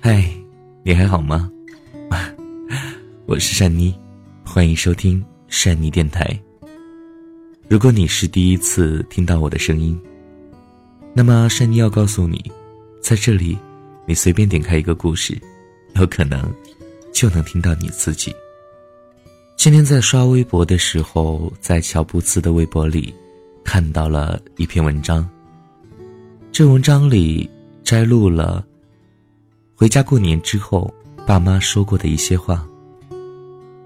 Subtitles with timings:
[0.00, 0.28] 嗨，
[0.82, 1.48] 你还好吗？
[3.26, 3.94] 我是善妮，
[4.44, 6.36] 欢迎收听善妮电台。
[7.68, 9.96] 如果你是第一次听到我的声音，
[11.14, 12.50] 那么善妮要告诉你，
[13.00, 13.56] 在这里，
[14.06, 15.40] 你随便点开一个故事，
[15.94, 16.52] 有可能
[17.12, 18.34] 就能听到你自己。
[19.62, 23.14] 今天在刷微博的时候，在乔布斯的微博里
[23.62, 25.24] 看到了一篇文章。
[26.50, 27.48] 这文章里
[27.84, 28.66] 摘录了
[29.76, 30.92] 回家过年之后
[31.24, 32.66] 爸妈说过的一些话。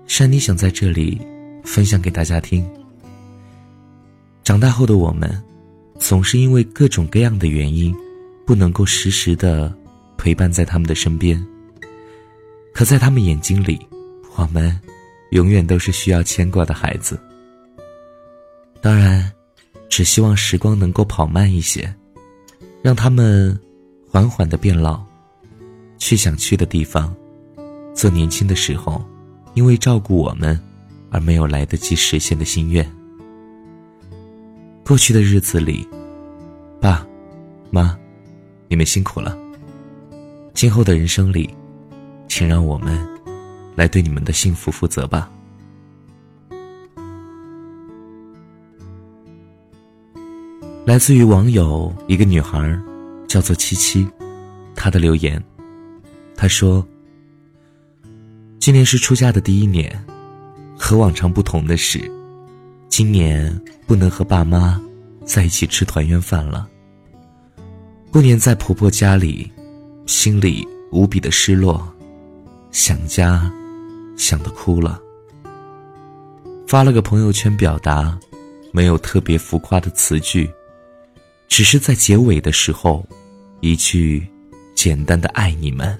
[0.07, 1.21] 珊妮想在这里
[1.63, 2.67] 分享给大家听。
[4.43, 5.31] 长大后的我们，
[5.99, 7.95] 总是因为各种各样的原因，
[8.47, 9.71] 不能够时时的
[10.17, 11.47] 陪伴在他们的身边。
[12.73, 13.79] 可在他们眼睛里，
[14.37, 14.75] 我们
[15.31, 17.19] 永远都是需要牵挂的孩子。
[18.81, 19.33] 当然，
[19.89, 21.93] 只希望时光能够跑慢一些，
[22.83, 23.59] 让他们
[24.09, 25.03] 缓缓的变老，
[25.99, 27.15] 去想去的地方，
[27.95, 29.05] 做年轻的时候。
[29.55, 30.61] 因为照顾我们，
[31.11, 32.87] 而没有来得及实现的心愿。
[34.85, 35.89] 过去的日子里，
[36.79, 37.07] 爸、
[37.71, 37.99] 妈，
[38.69, 39.35] 你们辛苦了。
[40.53, 41.49] 今后的人生里，
[42.29, 43.03] 请让我们
[43.77, 45.31] 来对你们的幸福负责吧。
[50.85, 52.77] 来自于网友一个女孩，
[53.29, 54.09] 叫做七七，
[54.75, 55.41] 她的留言，
[56.35, 56.85] 她说。
[58.59, 59.97] 今年是出嫁的第一年，
[60.77, 62.11] 和往常不同的是，
[62.89, 64.81] 今年不能和爸妈
[65.25, 66.69] 在一起吃团圆饭了。
[68.11, 69.49] 过年在婆婆家里，
[70.07, 71.87] 心里无比的失落，
[72.73, 73.49] 想家，
[74.17, 75.01] 想的哭了。
[76.67, 78.19] 发了个朋友圈表达，
[78.73, 80.51] 没有特别浮夸的词句，
[81.49, 83.07] 只是在结尾的时候，
[83.61, 84.27] 一句
[84.75, 85.97] 简单的“爱你们”。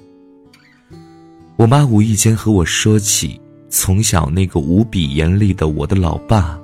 [1.57, 6.61] 我妈无意间和我说起从小那个无比严厉的我的老爸，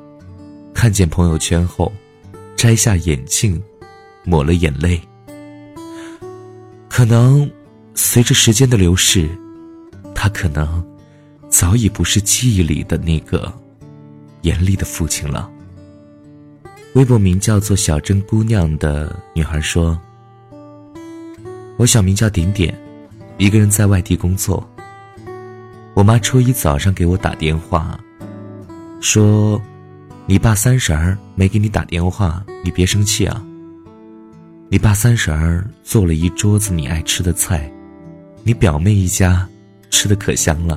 [0.75, 1.91] 看见朋友圈后，
[2.57, 3.63] 摘下眼镜，
[4.25, 5.01] 抹了眼泪。
[6.89, 7.51] 可能
[7.95, 9.29] 随着时间的流逝，
[10.15, 10.85] 他可能
[11.63, 13.51] 早已不是记忆里的那个
[14.41, 15.49] 严厉的父亲了。
[16.95, 19.97] 微博名叫做“小镇姑娘”的女孩说
[21.79, 22.77] ：“我小名叫点点，
[23.39, 24.69] 一个人在外地工作。”
[25.95, 27.97] 我妈初一早上给我打电话，
[29.01, 29.63] 说
[30.27, 33.41] ：“你爸三十儿没给你打电话，你别生气啊。
[34.69, 37.73] 你爸三十儿做了一桌子你爱吃的菜，
[38.43, 39.49] 你表妹一家
[39.91, 40.77] 吃的可香了。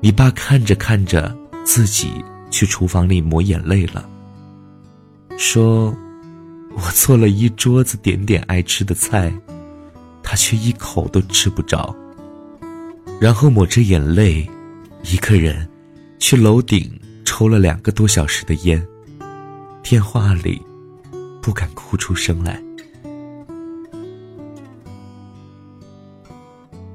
[0.00, 4.08] 你爸看着看着，自己去厨房里抹眼泪了，
[5.36, 5.94] 说：
[6.76, 9.32] 我做了一桌子点点爱吃的菜，
[10.22, 11.94] 他却一口都吃不着。”
[13.20, 14.48] 然后抹着眼泪，
[15.02, 15.68] 一个人
[16.20, 16.88] 去楼顶
[17.24, 18.86] 抽了两个多小时的烟，
[19.82, 20.62] 电话里
[21.42, 22.62] 不敢哭出声来。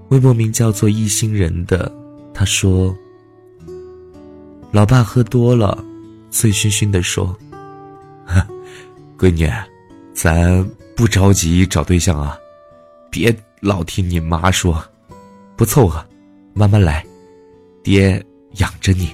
[0.08, 1.92] 微博名叫做“一心人”的
[2.34, 2.96] 他说
[4.72, 5.84] ：“老爸喝多了，
[6.30, 7.36] 醉醺醺的说，
[9.18, 9.50] 闺女，
[10.14, 12.38] 咱不着急找对象啊，
[13.12, 14.84] 别老听你妈说，
[15.56, 16.04] 不凑合。”
[16.56, 17.04] 慢慢来，
[17.82, 18.24] 爹
[18.58, 19.10] 养着你。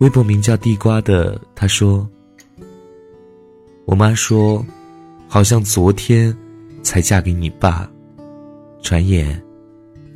[0.00, 2.06] 微博名叫地瓜的他说
[3.86, 4.62] ：“我妈说，
[5.28, 6.36] 好像昨天
[6.82, 7.90] 才嫁给你爸，
[8.82, 9.42] 转眼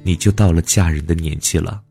[0.04, 1.82] 你就到了嫁人的年纪了。”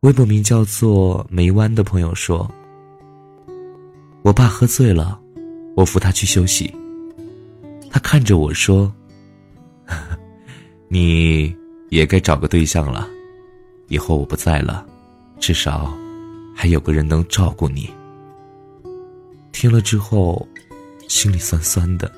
[0.00, 2.48] 微博名叫做梅湾的朋友说
[4.22, 5.18] ：“我爸喝醉了，
[5.74, 6.72] 我扶他去休息。”
[7.90, 8.92] 他看着我说
[10.88, 11.56] ：“你
[11.88, 13.08] 也该找个对象了，
[13.88, 14.86] 以后我不在了，
[15.40, 15.96] 至少
[16.54, 17.90] 还有个人能照顾你。”
[19.50, 20.46] 听了之后，
[21.08, 22.12] 心里酸酸的。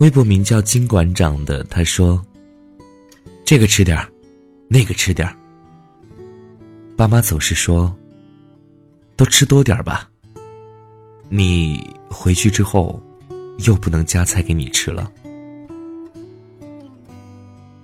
[0.00, 2.20] 微博名叫金馆长的他说
[3.46, 4.10] ：“这个吃点儿，
[4.68, 5.36] 那个吃点儿。”
[6.96, 7.94] 爸妈总是说
[9.16, 10.10] ：“都吃多点儿吧。”
[11.30, 13.00] 你回去之后。
[13.66, 15.12] 又不能夹菜给你吃了。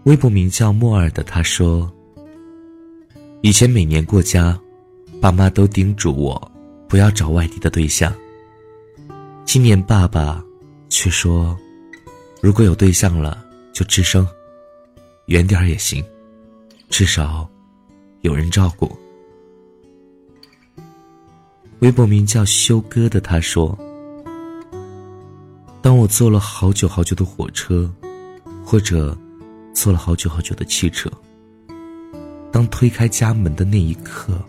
[0.04, 1.92] 微博名叫莫尔的他说
[3.42, 4.58] ：“以前每年过家，
[5.20, 6.50] 爸妈都叮嘱我
[6.88, 8.10] 不要找外地的对象。
[9.44, 10.42] 今年爸爸
[10.88, 11.54] 却说，
[12.42, 14.26] 如果有对象了，就吱声，
[15.26, 16.04] 远点儿也行，
[16.88, 17.48] 至少
[18.20, 18.96] 有人照顾。
[21.80, 23.76] 微博名叫修哥的他说
[25.82, 27.92] ：“当我坐了好久好久的火车，
[28.64, 29.16] 或者
[29.74, 31.10] 坐了好久好久的汽车，
[32.52, 34.40] 当推开家门的那一刻，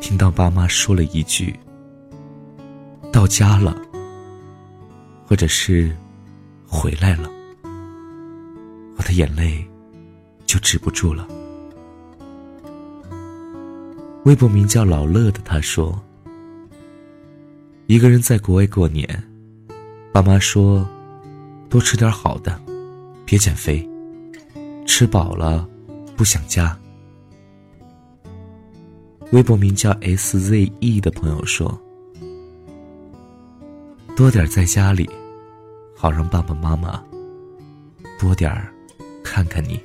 [0.00, 1.58] 听到爸妈说了一句
[3.10, 3.80] ‘到家了’，
[5.26, 5.96] 或者是
[6.74, 7.30] ‘回来了’，
[8.96, 9.62] 我的眼泪
[10.46, 11.28] 就止不住了。”
[14.24, 16.02] 微博名叫老乐的他说。
[17.88, 19.06] 一个人在国外过年，
[20.12, 20.88] 爸妈说
[21.68, 22.58] ：“多吃点好的，
[23.26, 23.86] 别减肥，
[24.86, 25.68] 吃饱了
[26.16, 26.78] 不想家。”
[29.32, 31.78] 微博名叫 SZE 的朋友说
[34.16, 35.10] ：“多点在家里，
[36.02, 37.00] 好让爸爸妈妈
[38.18, 38.66] 多点儿
[39.22, 39.80] 看看你。”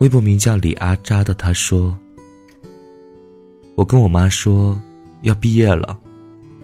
[0.00, 1.98] 微博名叫李阿扎的他说。
[3.74, 4.78] 我跟我妈说，
[5.22, 5.98] 要毕业了，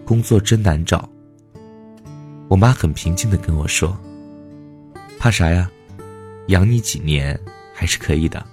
[0.04, 1.08] 工作真难找。
[2.48, 3.96] 我妈很平静的跟我说
[5.18, 5.70] ：“怕啥呀？
[6.48, 7.40] 养你几年
[7.72, 8.44] 还是可以的。”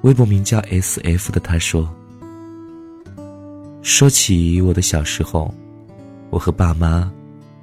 [0.00, 1.94] 微博名叫 S.F 的他说
[3.82, 5.52] ：“说起我的小时候，
[6.34, 7.08] 我和爸妈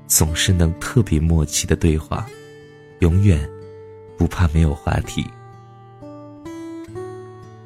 [0.07, 2.25] 总是能特别默契的对话，
[3.00, 3.38] 永远
[4.18, 5.27] 不怕没有话题。”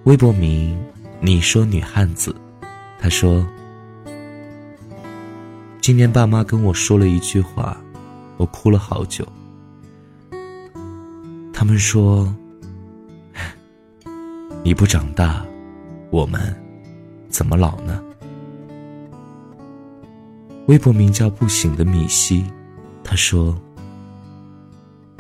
[0.06, 0.76] 微博名。
[1.22, 2.36] 你说女汉子，
[3.00, 3.48] 她说
[5.80, 7.78] ：“今年爸妈跟我说了一句话，
[8.38, 9.26] 我哭了好久。
[11.54, 12.32] 他们说，
[14.62, 15.46] 你不长大，
[16.12, 16.54] 我们
[17.30, 18.04] 怎么老呢？”
[20.68, 22.44] 微博名叫不醒的米西，
[23.04, 23.56] 他说：“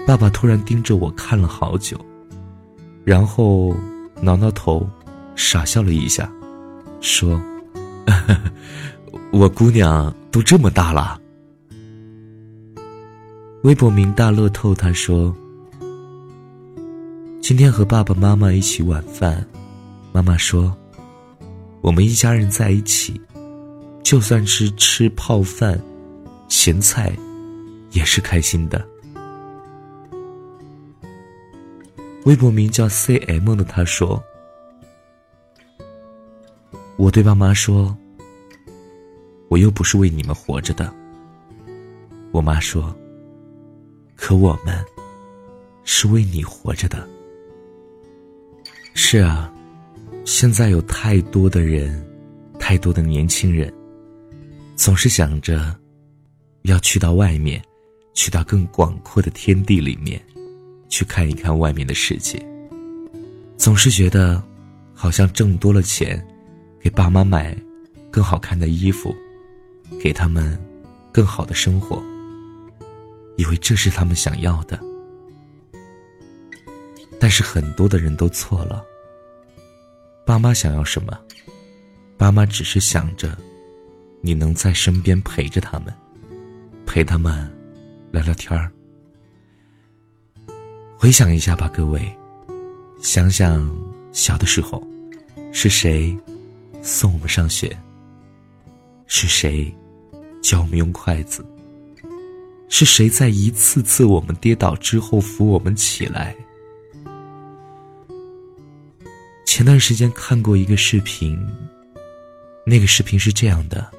[0.08, 1.98] 爸爸突然盯着我看了好久，
[3.04, 3.76] 然后
[4.22, 4.88] 挠挠头。”
[5.38, 6.32] 傻笑了一下，
[7.02, 7.42] 说
[9.34, 11.20] ：“我姑娘都这么大了。”
[13.64, 15.36] 微博名大乐透他说
[17.42, 19.46] ：“今天和爸爸妈妈一起晚饭，
[20.14, 20.74] 妈妈说，
[21.82, 23.20] 我们一家人在一起，
[24.06, 25.82] 就算是吃泡饭、
[26.48, 27.12] 咸菜，
[27.90, 28.88] 也是开心的。”
[32.26, 34.24] 微博名叫 C.M 的他说。
[36.98, 37.98] 我对爸妈说
[39.50, 40.94] ：“我又不是为你们活着的。”
[42.32, 42.96] 我妈说
[44.16, 44.86] ：“可我们
[45.84, 47.10] 是为你活着的。”
[48.94, 49.52] 是啊，
[50.26, 52.06] 现在有太多的人，
[52.60, 53.74] 太多的年轻人，
[54.76, 55.76] 总是想着
[56.64, 57.64] 要去到外面，
[58.14, 60.22] 去到更广阔的天地里面，
[60.90, 62.44] 去看一看外面的世界。
[63.58, 64.44] 总是觉得
[64.94, 66.24] 好像挣多了钱。
[66.82, 67.58] 给爸妈买
[68.12, 69.16] 更好看的衣服，
[70.00, 70.56] 给他们
[71.12, 72.00] 更好的生活，
[73.38, 74.80] 以为这是他们想要的。
[77.20, 78.86] 但是很多的人都错了。
[80.28, 81.20] 爸妈想要什么？
[82.18, 83.36] 爸妈只是想着
[84.22, 85.94] 你能在身边陪着他们，
[86.86, 87.52] 陪他们
[88.12, 88.72] 聊聊天儿。
[90.98, 92.02] 回想一下吧，各位，
[93.02, 93.70] 想想
[94.12, 94.86] 小的时候
[95.52, 96.18] 是谁？
[96.82, 97.76] 送我们上学，
[99.08, 99.74] 是谁
[100.42, 101.44] 教我们用筷子？
[102.70, 106.36] 是谁在一次次我们跌倒之后扶我们起来？
[109.46, 111.40] 前段时间看过一个视频，
[112.66, 113.92] 那个视频是这样的：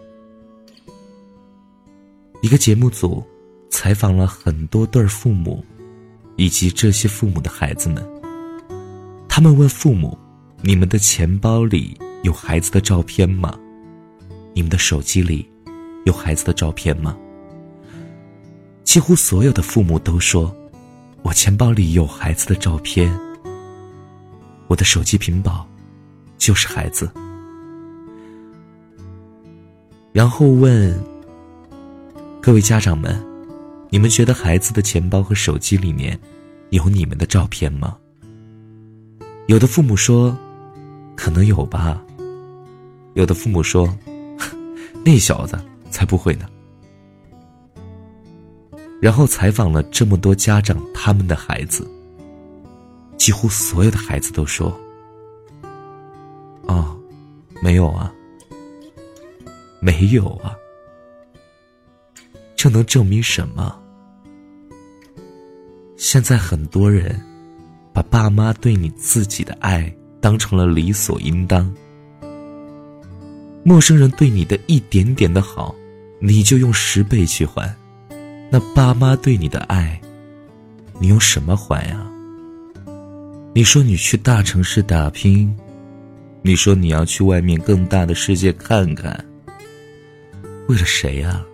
[2.46, 3.26] 一个节目组
[3.68, 5.64] 采访了很多对父母，
[6.36, 8.08] 以及这些父母的孩子们，
[9.28, 10.16] 他们问父母
[10.62, 13.58] ：“你们的钱包里？”有孩子的照片吗？
[14.54, 15.44] 你们的手机里
[16.04, 17.16] 有孩子的照片吗？
[18.84, 20.54] 几乎所有的父母都说
[21.22, 23.12] ：“我钱包里有孩子的照片，
[24.68, 25.66] 我的手机屏保
[26.38, 27.10] 就是孩子。”
[30.14, 30.96] 然后问
[32.46, 33.20] 各位家长们
[33.90, 36.16] ：“你们觉得孩子的钱包和手机里面
[36.70, 37.98] 有你们的照片吗？”
[39.48, 40.38] 有的父母说
[41.18, 42.00] ：“可能有吧。”
[43.14, 43.92] 有的父母说
[45.04, 45.58] ：“那小子
[45.90, 46.46] 才不会呢。”
[49.02, 51.84] 然后采访了这么多家长，他们的孩子，
[53.16, 54.72] 几乎所有的孩子都说
[56.62, 56.96] ：“哦，
[57.60, 58.14] 没有啊，
[59.80, 60.54] 没有啊。”
[62.66, 63.80] 这能证明什么？
[65.96, 67.16] 现在很多人
[67.92, 69.88] 把爸妈对你自己的爱
[70.20, 71.72] 当成了理所应当。
[73.62, 75.72] 陌生人对你的一点点的好，
[76.18, 77.72] 你就用十倍去还。
[78.50, 80.00] 那爸妈对你的爱，
[80.98, 82.04] 你用什么还呀？
[83.54, 85.56] 你说你去大城市打拼，
[86.42, 89.24] 你说你要去外面更大的世界看看，
[90.66, 91.46] 为了谁呀？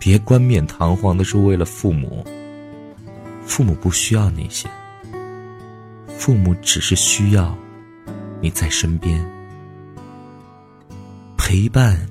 [0.00, 2.26] 别冠冕堂皇的说为了父母。
[3.44, 4.66] 父母不需要那些，
[6.08, 7.54] 父母只是需要
[8.40, 9.22] 你在身边，
[11.36, 12.08] 陪伴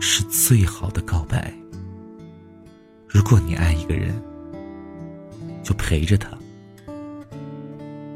[0.00, 1.50] 是最好的告白。
[3.06, 4.20] 如果你爱一个人，
[5.62, 6.28] 就陪着他，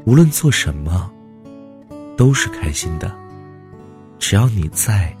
[0.05, 1.11] 无论做什么，
[2.15, 3.11] 都是开心的。
[4.19, 5.15] 只要你在，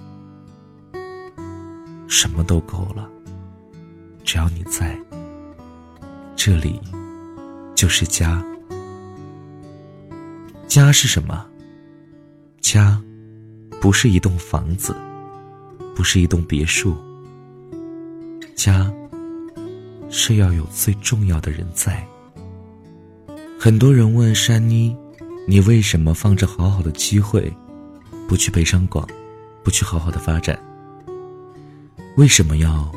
[2.07, 3.09] 什么都够了。
[4.23, 4.97] 只要你在，
[6.35, 6.79] 这里。
[7.75, 8.41] 就是家。
[10.67, 11.45] 家是什么？
[12.61, 13.01] 家，
[13.81, 14.95] 不是一栋房子，
[15.93, 16.95] 不是一栋别墅。
[18.55, 18.89] 家，
[20.09, 22.07] 是要有最重要的人在。
[23.59, 24.95] 很多人问珊妮
[25.45, 27.51] ：“你为什么放着好好的机会，
[28.29, 29.05] 不去北上广，
[29.61, 30.57] 不去好好的发展？
[32.15, 32.89] 为什么要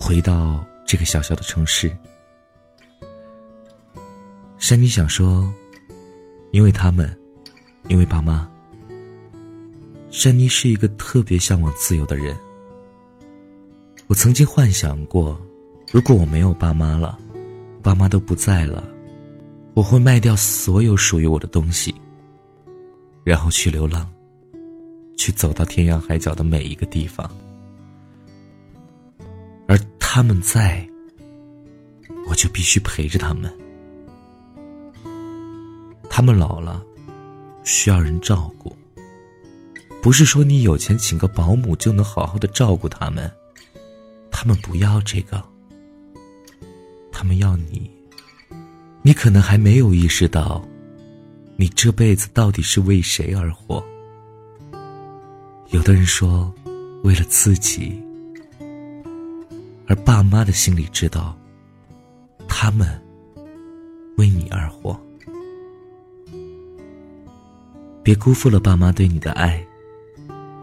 [0.00, 1.94] 回到这个小小的城市？”
[4.58, 5.52] 珊妮想说，
[6.50, 7.14] 因为他们，
[7.88, 8.50] 因为爸妈。
[10.10, 12.36] 珊妮是一个特别向往自由的人。
[14.08, 15.40] 我曾经幻想过，
[15.92, 17.16] 如果我没有爸妈了，
[17.80, 18.82] 爸妈都不在了，
[19.72, 21.94] 我会卖掉所有属于我的东西，
[23.22, 24.10] 然后去流浪，
[25.16, 27.30] 去走到天涯海角的每一个地方。
[30.12, 30.84] 他们在，
[32.28, 33.48] 我就必须陪着他们。
[36.10, 36.84] 他们老了，
[37.62, 38.76] 需要人照顾。
[40.02, 43.30] 不是说你有钱请个保姆就能好好的照顾他们，
[44.32, 45.40] 他们不要这个。
[47.12, 47.88] 他们要你。
[49.02, 50.60] 你可能还没有意识到，
[51.54, 53.80] 你这辈子到底是为谁而活。
[55.68, 56.52] 有的人说，
[57.04, 58.02] 为了自己，
[59.90, 61.36] 而爸妈的心里知道，
[62.46, 62.88] 他们
[64.18, 64.96] 为你而活。
[68.00, 69.66] 别辜负了爸妈对你的爱，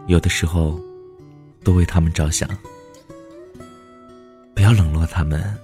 [0.06, 0.80] 有的时候，
[1.62, 2.48] 多为他们着想。
[4.54, 5.54] 不要冷落他们，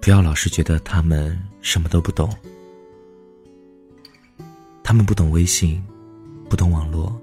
[0.00, 2.34] 不要老是觉得他们什么都不懂。
[4.82, 5.84] 他们不懂微信，
[6.48, 7.14] 不懂网络，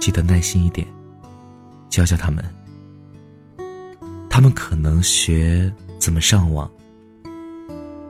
[0.00, 0.84] 记得耐心一点，
[1.88, 2.44] 教教他们。
[4.36, 6.70] 他们可能学怎么上网，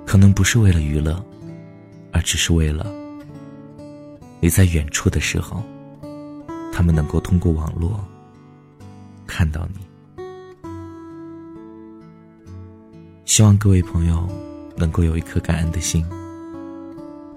[0.04, 1.25] 可能不是为了娱乐，
[2.11, 2.92] 而只是为了。
[4.40, 5.62] 你在远处的时候，
[6.73, 8.04] 他们能够通过网络
[9.25, 9.78] 看到你。
[13.25, 14.28] 希望各位朋友
[14.76, 16.04] 能够有一颗感恩的心。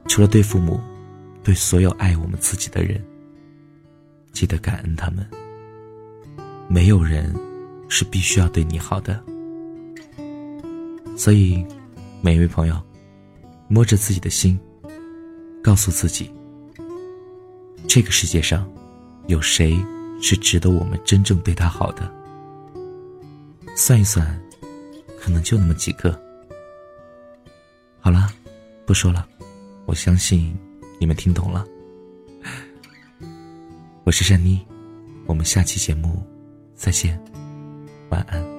[0.08, 0.82] 除了对父母，
[1.44, 3.00] 对所有爱我们自己的人，
[4.32, 5.24] 记得感恩他们。
[6.68, 7.36] 没有人
[7.90, 9.22] 是必须要对你好的，
[11.18, 11.66] 所以
[12.22, 12.80] 每一位朋友，
[13.68, 14.58] 摸着自己的心，
[15.62, 16.32] 告诉自己。
[17.88, 18.72] 这个世界上，
[19.26, 19.76] 有谁
[20.22, 22.10] 是值得我们真正对他好的？
[23.76, 24.40] 算一算，
[25.20, 26.18] 可能就那么几个。
[28.00, 28.32] 好了，
[28.86, 29.28] 不说了，
[29.86, 30.56] 我相信
[31.00, 31.66] 你们听懂了。
[34.04, 34.64] 我是珊妮，
[35.26, 36.24] 我们下期节目
[36.76, 37.20] 再见，
[38.10, 38.59] 晚安。